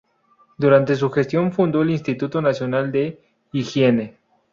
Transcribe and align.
Durante 0.57 0.95
su 0.95 1.11
gestión 1.11 1.51
fundó 1.51 1.83
el 1.83 1.91
Instituto 1.91 2.41
Nacional 2.41 2.91
de 2.91 3.21
Higiene. 3.53 4.17